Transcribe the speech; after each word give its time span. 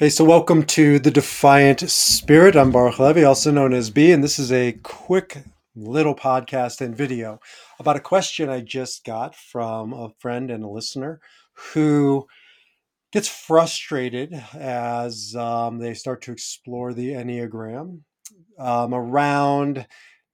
Hey, 0.00 0.08
so 0.08 0.24
welcome 0.24 0.64
to 0.64 0.98
the 0.98 1.10
Defiant 1.10 1.80
Spirit. 1.90 2.56
I'm 2.56 2.70
Baruch 2.70 2.98
Levy, 2.98 3.22
also 3.22 3.50
known 3.50 3.74
as 3.74 3.90
B, 3.90 4.12
and 4.12 4.24
this 4.24 4.38
is 4.38 4.50
a 4.50 4.72
quick 4.82 5.44
little 5.76 6.14
podcast 6.14 6.80
and 6.80 6.96
video 6.96 7.38
about 7.78 7.96
a 7.96 8.00
question 8.00 8.48
I 8.48 8.62
just 8.62 9.04
got 9.04 9.36
from 9.36 9.92
a 9.92 10.08
friend 10.18 10.50
and 10.50 10.64
a 10.64 10.68
listener 10.70 11.20
who 11.74 12.26
gets 13.12 13.28
frustrated 13.28 14.42
as 14.54 15.36
um, 15.36 15.80
they 15.80 15.92
start 15.92 16.22
to 16.22 16.32
explore 16.32 16.94
the 16.94 17.10
Enneagram 17.10 18.00
um, 18.58 18.94
around 18.94 19.86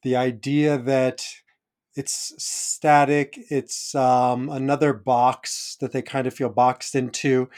the 0.04 0.14
idea 0.14 0.78
that 0.78 1.26
it's 1.96 2.34
static, 2.38 3.36
it's 3.50 3.96
um, 3.96 4.48
another 4.48 4.92
box 4.92 5.76
that 5.80 5.90
they 5.90 6.02
kind 6.02 6.28
of 6.28 6.34
feel 6.34 6.50
boxed 6.50 6.94
into 6.94 7.50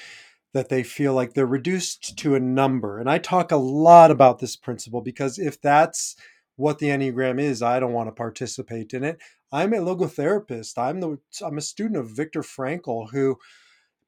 that 0.55 0.69
they 0.69 0.83
feel 0.83 1.15
like 1.15 1.35
they're 1.35 1.47
reduced 1.47 2.17
to 2.19 2.35
a 2.35 2.41
number. 2.41 2.99
And 2.99 3.11
I 3.11 3.19
talk 3.19 3.53
a 3.53 3.57
lot 3.57 4.11
about 4.11 4.39
this 4.39 4.57
principle 4.57 5.01
because 5.01 5.39
if 5.39 5.61
that's 5.61 6.17
what 6.57 6.79
the 6.79 6.89
Enneagram 6.89 7.41
is, 7.41 7.63
I 7.63 7.79
don't 7.79 7.93
want 7.93 8.09
to 8.09 8.13
participate 8.13 8.95
in 8.95 9.05
it. 9.05 9.19
I'm 9.53 9.73
a 9.73 9.79
logotherapist. 9.79 10.77
I'm 10.77 11.01
the 11.01 11.19
I'm 11.45 11.59
a 11.59 11.63
student 11.63 11.97
of 11.97 12.11
Viktor 12.11 12.43
Frankl 12.43 13.11
who 13.11 13.39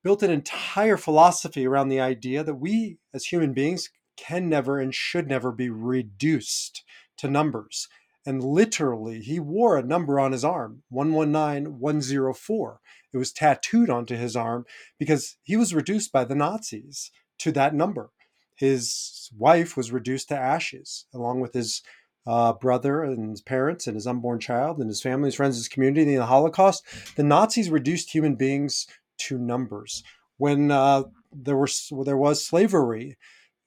built 0.03 0.23
an 0.23 0.31
entire 0.31 0.97
philosophy 0.97 1.67
around 1.67 1.89
the 1.89 2.01
idea 2.01 2.43
that 2.43 2.55
we 2.55 2.99
as 3.15 3.27
human 3.27 3.53
beings 3.53 3.91
can 4.17 4.49
never 4.49 4.79
and 4.79 4.95
should 4.95 5.29
never 5.29 5.53
be 5.53 5.71
reduced 5.71 6.85
to 7.19 7.29
numbers. 7.29 7.89
And 8.27 8.45
literally, 8.45 9.21
he 9.21 9.41
wore 9.41 9.79
a 9.79 9.83
number 9.83 10.21
on 10.21 10.33
his 10.33 10.45
arm 10.45 10.83
119 10.91 11.79
104. 11.79 12.81
It 13.13 13.19
was 13.19 13.33
tattooed 13.33 13.91
onto 13.91 14.17
his 14.17 14.37
arm 14.37 14.67
because 14.99 15.37
he 15.43 15.57
was 15.57 15.75
reduced 15.75 16.13
by 16.13 16.25
the 16.25 16.35
Nazis 16.35 17.11
to 17.39 17.53
that 17.53 17.75
number. 17.75 18.11
His 18.55 19.31
wife 19.37 19.77
was 19.77 19.91
reduced 19.91 20.29
to 20.29 20.39
ashes, 20.39 21.07
along 21.15 21.41
with 21.41 21.55
his 21.55 21.83
uh, 22.27 22.53
brother 22.53 23.03
and 23.03 23.31
his 23.31 23.41
parents 23.41 23.87
and 23.87 23.95
his 23.95 24.07
unborn 24.07 24.39
child 24.39 24.79
and 24.79 24.89
his 24.89 25.01
family, 25.01 25.29
his 25.29 25.35
friends, 25.35 25.57
his 25.57 25.69
community 25.69 26.13
in 26.13 26.19
the 26.19 26.27
Holocaust. 26.27 26.85
The 27.17 27.23
Nazis 27.23 27.71
reduced 27.71 28.13
human 28.13 28.35
beings 28.35 28.87
to 29.19 29.39
numbers. 29.39 30.05
When 30.37 30.71
uh, 30.71 31.05
there 31.33 31.57
was 31.57 31.93
there 32.05 32.17
was 32.17 32.45
slavery, 32.45 33.17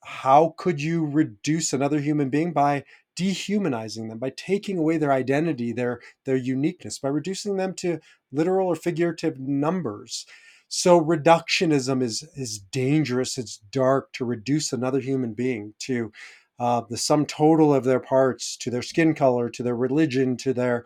how 0.04 0.54
could 0.58 0.82
you 0.82 1.06
reduce 1.06 1.74
another 1.74 2.00
human 2.00 2.30
being 2.30 2.54
by 2.54 2.84
dehumanizing 3.16 4.08
them 4.08 4.18
by 4.18 4.32
taking 4.36 4.78
away 4.78 4.98
their 4.98 5.12
identity 5.12 5.72
their 5.72 6.00
their 6.26 6.36
uniqueness 6.36 7.00
by 7.00 7.10
reducing 7.10 7.58
them 7.58 7.74
to 7.74 8.00
literal 8.32 8.68
or 8.68 8.76
figurative 8.76 9.40
numbers. 9.40 10.26
So 10.68 11.00
reductionism 11.00 12.02
is 12.02 12.24
is 12.36 12.60
dangerous. 12.60 13.38
It's 13.38 13.58
dark 13.58 14.12
to 14.14 14.26
reduce 14.26 14.74
another 14.74 15.00
human 15.00 15.34
being 15.34 15.74
to 15.80 16.12
uh, 16.60 16.82
the 16.90 16.98
sum 16.98 17.26
total 17.26 17.74
of 17.74 17.84
their 17.84 18.00
parts 18.00 18.58
to 18.58 18.70
their 18.72 18.82
skin 18.82 19.14
color 19.14 19.50
to 19.50 19.64
their 19.64 19.76
religion 19.76 20.38
to 20.38 20.54
their 20.54 20.86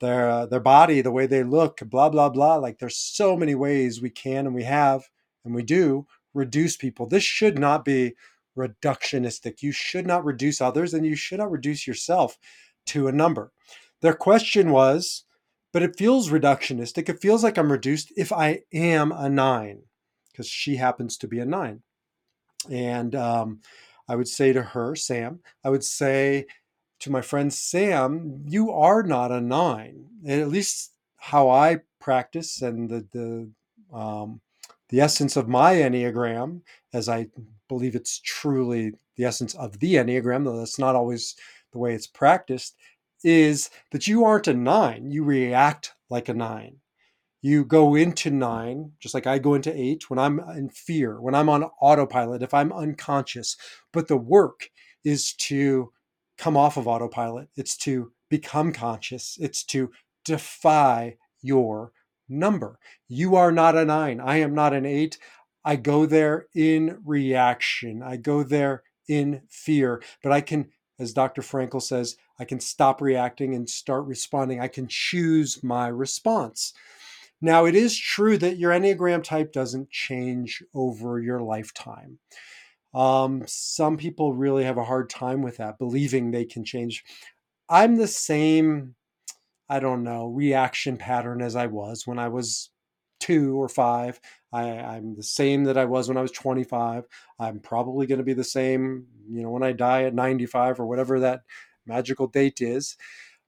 their 0.00 0.28
uh, 0.28 0.46
their 0.46 0.60
body 0.60 1.00
the 1.00 1.12
way 1.12 1.26
they 1.26 1.42
look 1.42 1.80
blah 1.86 2.08
blah 2.08 2.28
blah. 2.28 2.56
Like 2.56 2.78
there's 2.78 2.96
so 2.96 3.36
many 3.36 3.54
ways 3.54 4.00
we 4.00 4.10
can 4.10 4.46
and 4.46 4.54
we 4.54 4.64
have 4.64 5.08
and 5.44 5.54
we 5.54 5.62
do 5.62 6.06
reduce 6.34 6.76
people. 6.76 7.06
This 7.06 7.24
should 7.24 7.58
not 7.58 7.84
be 7.84 8.14
reductionistic. 8.58 9.62
You 9.62 9.72
should 9.72 10.06
not 10.06 10.24
reduce 10.24 10.60
others 10.60 10.92
and 10.92 11.06
you 11.06 11.16
should 11.16 11.38
not 11.38 11.50
reduce 11.50 11.86
yourself 11.86 12.36
to 12.86 13.08
a 13.08 13.12
number. 13.12 13.52
Their 14.02 14.14
question 14.14 14.70
was, 14.70 15.24
but 15.72 15.82
it 15.82 15.96
feels 15.96 16.30
reductionistic. 16.30 17.08
It 17.08 17.20
feels 17.20 17.44
like 17.44 17.56
I'm 17.56 17.72
reduced 17.72 18.12
if 18.16 18.32
I 18.32 18.60
am 18.72 19.12
a 19.12 19.28
nine, 19.28 19.82
because 20.30 20.48
she 20.48 20.76
happens 20.76 21.16
to 21.18 21.28
be 21.28 21.38
a 21.38 21.46
nine. 21.46 21.82
And 22.70 23.14
um, 23.14 23.60
I 24.08 24.16
would 24.16 24.28
say 24.28 24.52
to 24.52 24.62
her, 24.62 24.96
Sam, 24.96 25.40
I 25.64 25.70
would 25.70 25.84
say 25.84 26.46
to 27.00 27.10
my 27.10 27.20
friend 27.20 27.52
Sam, 27.52 28.42
you 28.46 28.72
are 28.72 29.02
not 29.02 29.30
a 29.30 29.40
nine. 29.40 30.06
At 30.26 30.48
least 30.48 30.92
how 31.16 31.50
I 31.50 31.80
practice 32.00 32.62
and 32.62 32.88
the 32.88 33.06
the 33.12 33.96
um, 33.96 34.40
the 34.88 35.00
essence 35.00 35.36
of 35.36 35.48
my 35.48 35.74
enneagram, 35.74 36.62
as 36.92 37.08
I 37.08 37.28
believe 37.68 37.94
it's 37.94 38.20
truly 38.20 38.92
the 39.16 39.24
essence 39.24 39.54
of 39.54 39.80
the 39.80 39.94
Enneagram, 39.94 40.44
though 40.44 40.58
that's 40.58 40.78
not 40.78 40.94
always 40.94 41.34
the 41.72 41.78
way 41.78 41.94
it's 41.94 42.06
practiced, 42.06 42.76
is 43.24 43.70
that 43.90 44.06
you 44.06 44.24
aren't 44.24 44.48
a 44.48 44.54
nine. 44.54 45.10
You 45.10 45.24
react 45.24 45.94
like 46.08 46.28
a 46.28 46.34
nine. 46.34 46.76
You 47.40 47.64
go 47.64 47.94
into 47.94 48.30
nine, 48.30 48.92
just 49.00 49.14
like 49.14 49.26
I 49.26 49.38
go 49.38 49.54
into 49.54 49.72
eight 49.74 50.10
when 50.10 50.18
I'm 50.18 50.40
in 50.56 50.70
fear, 50.70 51.20
when 51.20 51.34
I'm 51.34 51.48
on 51.48 51.64
autopilot, 51.80 52.42
if 52.42 52.52
I'm 52.52 52.72
unconscious. 52.72 53.56
But 53.92 54.08
the 54.08 54.16
work 54.16 54.70
is 55.04 55.34
to 55.34 55.92
come 56.36 56.56
off 56.56 56.76
of 56.76 56.88
autopilot, 56.88 57.48
it's 57.56 57.76
to 57.78 58.12
become 58.28 58.72
conscious, 58.72 59.36
it's 59.40 59.64
to 59.64 59.90
defy 60.24 61.16
your 61.40 61.92
number. 62.28 62.78
You 63.08 63.36
are 63.36 63.52
not 63.52 63.76
a 63.76 63.84
nine. 63.84 64.20
I 64.20 64.36
am 64.38 64.54
not 64.54 64.74
an 64.74 64.84
eight. 64.84 65.18
I 65.64 65.76
go 65.76 66.06
there 66.06 66.46
in 66.54 66.98
reaction. 67.04 68.02
I 68.02 68.16
go 68.16 68.42
there 68.42 68.82
in 69.08 69.42
fear, 69.50 70.02
but 70.22 70.32
I 70.32 70.40
can, 70.40 70.70
as 70.98 71.12
Dr. 71.12 71.42
Frankl 71.42 71.82
says, 71.82 72.16
I 72.38 72.44
can 72.44 72.60
stop 72.60 73.00
reacting 73.00 73.54
and 73.54 73.68
start 73.68 74.04
responding. 74.06 74.60
I 74.60 74.68
can 74.68 74.86
choose 74.88 75.62
my 75.62 75.88
response. 75.88 76.72
Now, 77.40 77.66
it 77.66 77.74
is 77.74 77.96
true 77.96 78.36
that 78.38 78.58
your 78.58 78.72
Enneagram 78.72 79.22
type 79.22 79.52
doesn't 79.52 79.90
change 79.90 80.62
over 80.74 81.20
your 81.20 81.40
lifetime. 81.40 82.18
Um, 82.94 83.44
some 83.46 83.96
people 83.96 84.32
really 84.32 84.64
have 84.64 84.78
a 84.78 84.84
hard 84.84 85.10
time 85.10 85.42
with 85.42 85.58
that, 85.58 85.78
believing 85.78 86.30
they 86.30 86.44
can 86.44 86.64
change. 86.64 87.04
I'm 87.68 87.96
the 87.96 88.08
same, 88.08 88.94
I 89.68 89.78
don't 89.78 90.02
know, 90.02 90.26
reaction 90.26 90.96
pattern 90.96 91.42
as 91.42 91.54
I 91.54 91.66
was 91.66 92.06
when 92.06 92.18
I 92.18 92.28
was 92.28 92.70
two 93.20 93.60
or 93.60 93.68
five. 93.68 94.20
I, 94.52 94.62
I'm 94.62 95.14
the 95.14 95.22
same 95.22 95.64
that 95.64 95.76
I 95.76 95.84
was 95.84 96.08
when 96.08 96.16
I 96.16 96.22
was 96.22 96.32
25. 96.32 97.04
I'm 97.38 97.60
probably 97.60 98.06
going 98.06 98.18
to 98.18 98.24
be 98.24 98.32
the 98.32 98.44
same, 98.44 99.06
you 99.30 99.42
know, 99.42 99.50
when 99.50 99.62
I 99.62 99.72
die 99.72 100.04
at 100.04 100.14
95 100.14 100.80
or 100.80 100.86
whatever 100.86 101.20
that 101.20 101.42
magical 101.86 102.26
date 102.26 102.60
is. 102.60 102.96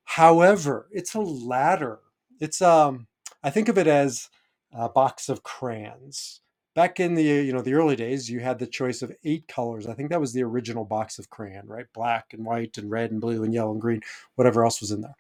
However, 0.04 0.88
it's 0.91 1.14
a 1.14 1.20
ladder. 1.20 2.00
It's 2.41 2.60
um, 2.60 3.06
I 3.42 3.50
think 3.50 3.69
of 3.69 3.78
it 3.78 3.86
as 3.86 4.28
a 4.72 4.88
box 4.88 5.28
of 5.28 5.42
crayons. 5.42 6.41
Back 6.75 7.00
in 7.00 7.14
the 7.14 7.22
you 7.22 7.53
know 7.53 7.62
the 7.62 7.75
early 7.75 7.97
days, 7.97 8.30
you 8.30 8.41
had 8.41 8.59
the 8.59 8.66
choice 8.66 9.03
of 9.03 9.12
eight 9.25 9.48
colors. 9.48 9.86
I 9.86 9.94
think 9.94 10.10
that 10.10 10.20
was 10.20 10.32
the 10.32 10.42
original 10.42 10.84
box 10.84 11.19
of 11.19 11.30
crayon, 11.30 11.66
right? 11.66 11.86
Black 11.92 12.32
and 12.32 12.44
white 12.44 12.78
and 12.78 12.91
red 12.91 13.10
and 13.10 13.20
blue 13.20 13.42
and 13.44 13.53
yellow 13.53 13.72
and 13.72 13.80
green, 13.80 14.03
whatever 14.36 14.64
else 14.64 14.80
was 14.80 14.91
in 14.91 15.00
there. 15.00 15.16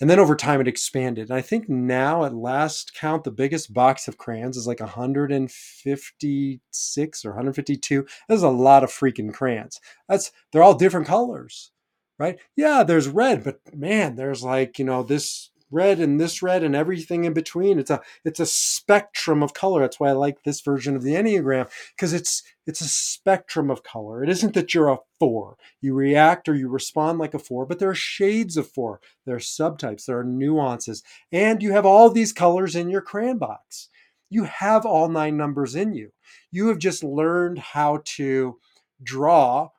And 0.00 0.08
then 0.08 0.18
over 0.18 0.34
time, 0.34 0.62
it 0.62 0.68
expanded. 0.68 1.28
And 1.28 1.36
I 1.36 1.42
think 1.42 1.68
now, 1.68 2.24
at 2.24 2.34
last 2.34 2.94
count, 2.94 3.24
the 3.24 3.30
biggest 3.30 3.74
box 3.74 4.08
of 4.08 4.16
crayons 4.16 4.56
is 4.56 4.66
like 4.66 4.80
156 4.80 7.24
or 7.24 7.30
152. 7.30 8.06
That's 8.28 8.42
a 8.42 8.48
lot 8.48 8.82
of 8.82 8.90
freaking 8.90 9.34
crayons. 9.34 9.78
That's 10.08 10.32
they're 10.52 10.62
all 10.62 10.74
different 10.74 11.06
colors, 11.06 11.70
right? 12.18 12.38
Yeah, 12.56 12.82
there's 12.82 13.08
red, 13.08 13.44
but 13.44 13.60
man, 13.74 14.16
there's 14.16 14.42
like 14.42 14.78
you 14.78 14.86
know 14.86 15.02
this 15.02 15.50
red 15.70 16.00
and 16.00 16.20
this 16.20 16.42
red 16.42 16.62
and 16.62 16.74
everything 16.74 17.24
in 17.24 17.32
between. 17.32 17.78
It's 17.78 17.90
a 17.90 18.00
it's 18.24 18.40
a 18.40 18.46
spectrum 18.46 19.42
of 19.42 19.54
color. 19.54 19.80
That's 19.80 20.00
why 20.00 20.10
I 20.10 20.12
like 20.12 20.42
this 20.42 20.60
version 20.60 20.96
of 20.96 21.02
the 21.02 21.14
Enneagram 21.14 21.70
because 21.96 22.12
it's 22.12 22.42
it's 22.66 22.80
a 22.80 22.88
spectrum 22.88 23.70
of 23.70 23.82
color. 23.82 24.22
It 24.22 24.30
isn't 24.30 24.54
that 24.54 24.74
you're 24.74 24.88
a 24.88 24.98
four. 25.18 25.56
You 25.80 25.94
react 25.94 26.48
or 26.48 26.54
you 26.54 26.68
respond 26.68 27.18
like 27.18 27.34
a 27.34 27.38
four, 27.38 27.66
but 27.66 27.78
there 27.78 27.90
are 27.90 27.94
shades 27.94 28.56
of 28.56 28.68
four. 28.70 29.00
There 29.26 29.36
are 29.36 29.40
subtypes, 29.40 30.06
there 30.06 30.18
are 30.18 30.24
nuances, 30.24 31.02
and 31.32 31.62
you 31.62 31.72
have 31.72 31.86
all 31.86 32.10
these 32.10 32.32
colors 32.32 32.76
in 32.76 32.88
your 32.88 33.02
crayon 33.02 33.38
box. 33.38 33.88
You 34.28 34.44
have 34.44 34.86
all 34.86 35.08
nine 35.08 35.36
numbers 35.36 35.74
in 35.74 35.92
you. 35.94 36.12
You 36.52 36.68
have 36.68 36.78
just 36.78 37.02
learned 37.02 37.58
how 37.58 38.02
to 38.16 38.58
draw 39.02 39.70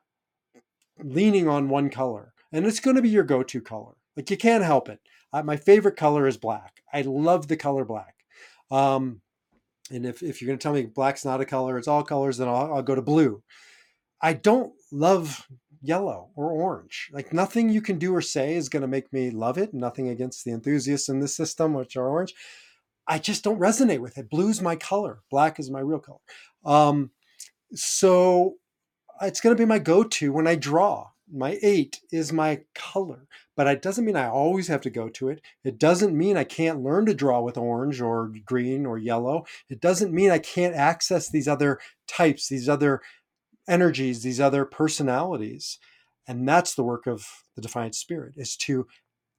leaning 1.02 1.48
on 1.48 1.68
one 1.68 1.88
color, 1.90 2.32
and 2.52 2.66
it's 2.66 2.80
going 2.80 2.96
to 2.96 3.02
be 3.02 3.08
your 3.08 3.24
go-to 3.24 3.60
color. 3.60 3.94
Like 4.16 4.30
you 4.30 4.36
can't 4.36 4.64
help 4.64 4.88
it. 4.88 5.00
Uh, 5.32 5.42
my 5.42 5.56
favorite 5.56 5.96
color 5.96 6.26
is 6.26 6.36
black. 6.36 6.82
I 6.92 7.02
love 7.02 7.48
the 7.48 7.56
color 7.56 7.84
black. 7.84 8.14
Um, 8.70 9.20
and 9.90 10.06
if, 10.06 10.22
if 10.22 10.40
you're 10.40 10.46
going 10.46 10.58
to 10.58 10.62
tell 10.62 10.72
me 10.72 10.82
black's 10.86 11.24
not 11.24 11.40
a 11.40 11.44
color, 11.44 11.78
it's 11.78 11.88
all 11.88 12.02
colors, 12.02 12.38
then 12.38 12.48
I'll, 12.48 12.74
I'll 12.74 12.82
go 12.82 12.94
to 12.94 13.02
blue. 13.02 13.42
I 14.20 14.34
don't 14.34 14.72
love 14.90 15.46
yellow 15.82 16.30
or 16.36 16.52
orange. 16.52 17.10
Like 17.12 17.32
nothing 17.32 17.68
you 17.68 17.82
can 17.82 17.98
do 17.98 18.14
or 18.14 18.22
say 18.22 18.54
is 18.54 18.68
going 18.68 18.82
to 18.82 18.88
make 18.88 19.12
me 19.12 19.30
love 19.30 19.58
it. 19.58 19.74
Nothing 19.74 20.08
against 20.08 20.44
the 20.44 20.52
enthusiasts 20.52 21.08
in 21.08 21.20
this 21.20 21.36
system, 21.36 21.74
which 21.74 21.96
are 21.96 22.08
orange. 22.08 22.34
I 23.06 23.18
just 23.18 23.42
don't 23.42 23.58
resonate 23.58 23.98
with 23.98 24.16
it. 24.16 24.30
Blue's 24.30 24.62
my 24.62 24.76
color. 24.76 25.20
Black 25.30 25.58
is 25.58 25.70
my 25.70 25.80
real 25.80 25.98
color. 25.98 26.20
Um, 26.64 27.10
so 27.74 28.54
it's 29.20 29.40
going 29.40 29.56
to 29.56 29.60
be 29.60 29.66
my 29.66 29.80
go-to 29.80 30.32
when 30.32 30.46
I 30.46 30.54
draw 30.54 31.08
my 31.30 31.58
eight 31.62 32.00
is 32.10 32.32
my 32.32 32.60
color, 32.74 33.26
but 33.56 33.66
it 33.66 33.82
doesn't 33.82 34.04
mean 34.04 34.16
I 34.16 34.28
always 34.28 34.68
have 34.68 34.80
to 34.82 34.90
go 34.90 35.08
to 35.10 35.28
it. 35.28 35.40
It 35.64 35.78
doesn't 35.78 36.16
mean 36.16 36.36
I 36.36 36.44
can't 36.44 36.82
learn 36.82 37.06
to 37.06 37.14
draw 37.14 37.40
with 37.40 37.56
orange 37.56 38.00
or 38.00 38.32
green 38.44 38.86
or 38.86 38.98
yellow. 38.98 39.44
It 39.68 39.80
doesn't 39.80 40.12
mean 40.12 40.30
I 40.30 40.38
can't 40.38 40.74
access 40.74 41.28
these 41.28 41.48
other 41.48 41.78
types, 42.06 42.48
these 42.48 42.68
other 42.68 43.00
energies, 43.68 44.22
these 44.22 44.40
other 44.40 44.64
personalities. 44.64 45.78
And 46.26 46.48
that's 46.48 46.74
the 46.74 46.84
work 46.84 47.06
of 47.06 47.26
the 47.56 47.62
Defiant 47.62 47.94
Spirit, 47.94 48.34
is 48.36 48.56
to 48.58 48.86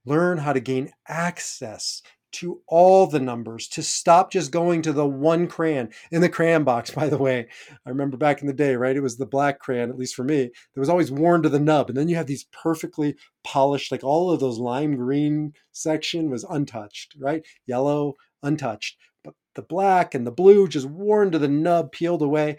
learn 0.06 0.40
how 0.40 0.54
to 0.54 0.60
gain 0.60 0.92
access 1.08 2.02
to 2.34 2.62
all 2.68 3.08
the 3.08 3.20
numbers, 3.20 3.68
to 3.70 3.84
stop 3.84 4.32
just 4.32 4.52
going 4.52 4.82
to 4.82 4.94
the 4.94 5.06
one 5.06 5.48
crayon 5.48 5.90
in 6.12 6.22
the 6.22 6.30
crayon 6.30 6.64
box, 6.64 6.92
by 6.96 7.08
the 7.08 7.18
way. 7.18 7.48
I 7.86 7.90
remember 7.90 8.18
back 8.18 8.42
in 8.42 8.48
the 8.48 8.54
day, 8.54 8.76
right? 8.76 8.96
It 8.96 9.02
was 9.02 9.18
the 9.18 9.26
black 9.26 9.60
crayon, 9.60 9.90
at 9.90 9.98
least 9.98 10.16
for 10.16 10.24
me, 10.24 10.52
that 10.74 10.80
was 10.80 10.90
always 10.90 11.12
worn 11.12 11.44
to 11.44 11.50
the 11.50 11.60
nub. 11.60 11.90
And 11.90 11.98
then 11.98 12.10
you 12.10 12.16
have 12.16 12.28
these 12.28 12.46
perfectly 12.46 13.16
polished, 13.44 13.92
like 13.92 14.04
all 14.04 14.32
of 14.32 14.40
those 14.40 14.60
lime 14.60 14.96
green 14.96 15.54
section 15.72 16.30
was 16.30 16.44
untouched, 16.44 17.16
right? 17.20 17.46
Yellow, 17.66 18.16
untouched. 18.42 18.98
But 19.24 19.36
the 19.56 19.62
black 19.62 20.14
and 20.14 20.28
the 20.28 20.32
blue 20.32 20.68
just 20.68 20.88
worn 20.88 21.32
to 21.32 21.40
the 21.40 21.48
nub, 21.48 21.92
peeled 21.92 22.22
away. 22.22 22.58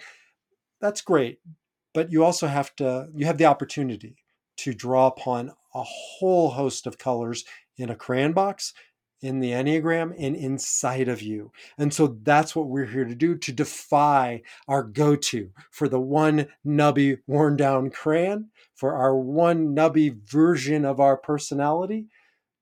That's 0.80 1.02
great. 1.02 1.38
But 1.92 2.10
you 2.10 2.24
also 2.24 2.46
have 2.46 2.74
to, 2.76 3.08
you 3.14 3.26
have 3.26 3.38
the 3.38 3.44
opportunity 3.44 4.16
to 4.56 4.72
draw 4.72 5.06
upon 5.06 5.52
a 5.74 5.82
whole 5.82 6.50
host 6.50 6.86
of 6.86 6.98
colors 6.98 7.44
in 7.76 7.90
a 7.90 7.96
crayon 7.96 8.32
box 8.32 8.72
in 9.24 9.40
the 9.40 9.52
Enneagram 9.52 10.14
and 10.18 10.36
inside 10.36 11.08
of 11.08 11.22
you. 11.22 11.50
And 11.78 11.92
so 11.92 12.18
that's 12.22 12.54
what 12.54 12.68
we're 12.68 12.84
here 12.84 13.06
to 13.06 13.14
do 13.14 13.36
to 13.36 13.52
defy 13.52 14.42
our 14.68 14.82
go 14.82 15.16
to 15.16 15.50
for 15.70 15.88
the 15.88 15.98
one 15.98 16.48
nubby, 16.66 17.18
worn 17.26 17.56
down 17.56 17.90
crayon, 17.90 18.50
for 18.74 18.94
our 18.94 19.16
one 19.16 19.74
nubby 19.74 20.14
version 20.30 20.84
of 20.84 21.00
our 21.00 21.16
personality 21.16 22.06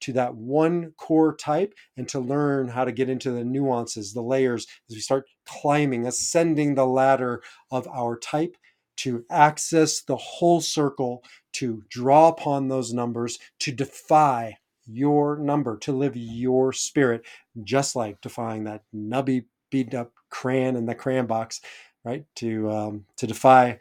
to 0.03 0.13
that 0.13 0.37
one 0.37 0.93
core 0.97 1.35
type 1.35 1.75
and 1.97 2.09
to 2.09 2.21
learn 2.21 2.69
how 2.69 2.85
to 2.85 2.93
get 2.93 3.09
into 3.09 3.33
the 3.33 3.45
nuances, 3.45 4.13
the 4.13 4.23
layers 4.23 4.67
as 4.89 4.95
we 4.95 5.01
start 5.01 5.27
climbing, 5.47 6.07
ascending 6.07 6.75
the 6.77 6.87
ladder 6.87 7.43
of 7.73 7.89
our 7.89 8.17
type 8.17 8.57
to 8.99 9.25
access 9.31 10.03
the 10.03 10.17
whole 10.17 10.61
circle, 10.61 11.25
to 11.53 11.83
draw 11.89 12.29
upon 12.29 12.69
those 12.69 12.93
numbers, 12.93 13.39
to 13.59 13.73
defy 13.73 14.57
your 14.87 15.37
number, 15.37 15.77
to 15.79 15.93
live 15.93 16.17
your 16.17 16.73
spirit, 16.73 17.25
just 17.65 17.97
like 17.97 18.21
defying 18.21 18.65
that 18.65 18.83
nubby, 18.95 19.45
beat 19.71 19.95
up 19.95 20.13
crayon 20.31 20.77
in 20.77 20.87
the 20.87 20.95
crayon 20.95 21.27
box, 21.27 21.61
right? 22.05 22.25
To 22.37 22.71
um, 22.71 23.05
to 23.17 23.27
defy 23.27 23.79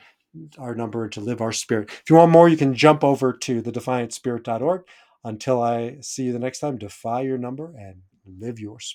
our 0.57 0.75
number, 0.75 1.09
to 1.09 1.21
live 1.21 1.41
our 1.41 1.51
spirit. 1.51 1.89
If 1.89 2.09
you 2.09 2.15
want 2.17 2.31
more, 2.31 2.49
you 2.49 2.57
can 2.57 2.73
jump 2.73 3.03
over 3.03 3.33
to 3.33 3.61
thedefiantspirit.org. 3.61 4.83
Until 5.23 5.61
I 5.61 5.97
see 6.01 6.23
you 6.23 6.33
the 6.33 6.39
next 6.39 6.59
time, 6.59 6.77
defy 6.77 7.21
your 7.21 7.37
number 7.37 7.75
and 7.77 8.01
live 8.25 8.59
your 8.59 8.79
spirit. 8.79 8.89